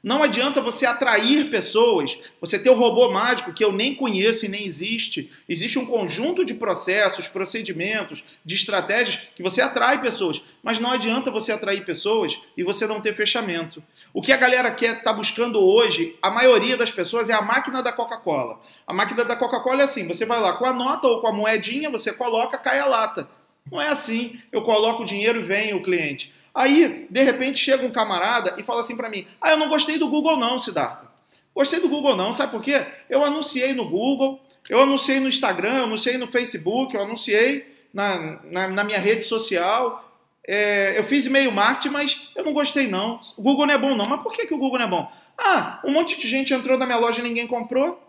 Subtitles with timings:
[0.00, 4.48] Não adianta você atrair pessoas, você ter o robô mágico que eu nem conheço e
[4.48, 5.28] nem existe.
[5.48, 11.32] Existe um conjunto de processos, procedimentos, de estratégias que você atrai pessoas, mas não adianta
[11.32, 13.82] você atrair pessoas e você não ter fechamento.
[14.14, 17.82] O que a galera quer tá buscando hoje, a maioria das pessoas é a máquina
[17.82, 18.60] da Coca-Cola.
[18.86, 21.32] A máquina da Coca-Cola é assim, você vai lá com a nota ou com a
[21.32, 23.28] moedinha, você coloca, cai a lata.
[23.70, 24.40] Não é assim.
[24.50, 26.32] Eu coloco o dinheiro e vem o cliente.
[26.58, 29.96] Aí, de repente, chega um camarada e fala assim para mim: Ah, eu não gostei
[29.96, 31.06] do Google, não, Siddhartha.
[31.54, 32.32] Gostei do Google, não.
[32.32, 32.84] Sabe por quê?
[33.08, 37.64] Eu anunciei no Google, eu anunciei no Instagram, eu anunciei no Facebook, eu anunciei
[37.94, 40.04] na, na, na minha rede social.
[40.44, 43.20] É, eu fiz e-mail marketing, mas eu não gostei, não.
[43.36, 44.06] O Google não é bom, não.
[44.06, 45.12] Mas por que, que o Google não é bom?
[45.38, 48.02] Ah, um monte de gente entrou na minha loja e ninguém comprou.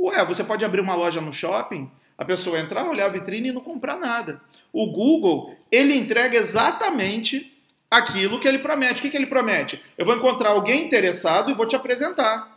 [0.00, 3.52] Ué, você pode abrir uma loja no shopping a pessoa entrar, olhar a vitrine e
[3.52, 4.40] não comprar nada.
[4.72, 7.51] O Google, ele entrega exatamente
[7.92, 9.00] aquilo que ele promete.
[9.00, 9.82] O que, que ele promete?
[9.98, 12.50] Eu vou encontrar alguém interessado e vou te apresentar.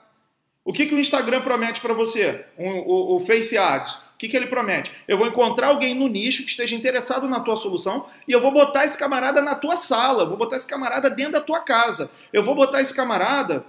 [0.64, 2.46] O que, que o Instagram promete para você?
[2.58, 3.94] O, o, o, Face Ads.
[3.94, 4.92] O que, que ele promete?
[5.08, 8.52] Eu vou encontrar alguém no nicho que esteja interessado na tua solução e eu vou
[8.52, 12.10] botar esse camarada na tua sala, vou botar esse camarada dentro da tua casa.
[12.32, 13.66] Eu vou botar esse camarada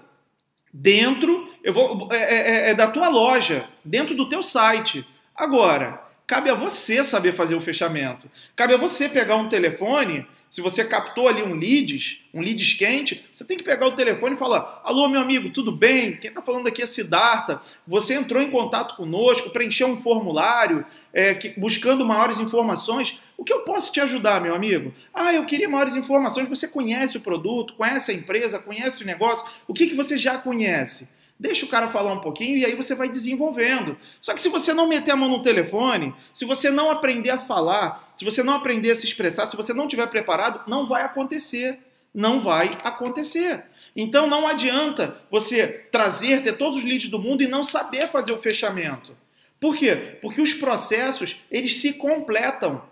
[0.72, 5.04] dentro eu vou, é, é, é, é da tua loja, dentro do teu site.
[5.34, 8.28] Agora, cabe a você saber fazer o fechamento.
[8.54, 13.24] Cabe a você pegar um telefone, se você captou ali um leads, um leads quente,
[13.32, 16.16] você tem que pegar o telefone e falar: Alô, meu amigo, tudo bem?
[16.16, 17.60] Quem está falando aqui é Siddhartha.
[17.86, 23.18] Você entrou em contato conosco, preencheu um formulário, é, que, buscando maiores informações.
[23.36, 24.94] O que eu posso te ajudar, meu amigo?
[25.12, 26.48] Ah, eu queria maiores informações.
[26.48, 29.44] Você conhece o produto, conhece a empresa, conhece o negócio.
[29.68, 31.06] O que, que você já conhece?
[31.38, 33.96] Deixa o cara falar um pouquinho e aí você vai desenvolvendo.
[34.20, 37.38] Só que se você não meter a mão no telefone, se você não aprender a
[37.38, 41.02] falar, se você não aprender a se expressar, se você não estiver preparado, não vai
[41.02, 41.78] acontecer.
[42.14, 43.64] Não vai acontecer.
[43.94, 48.32] Então não adianta você trazer, ter todos os leads do mundo e não saber fazer
[48.32, 49.14] o fechamento.
[49.60, 50.18] Por quê?
[50.22, 52.82] Porque os processos, eles se completam.